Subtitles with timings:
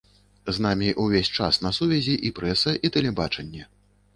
[0.57, 3.63] З намі ўвесь час на сувязі і прэса, і тэлебачанне.